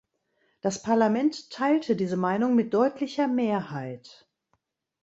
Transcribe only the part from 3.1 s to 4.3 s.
Mehrheit.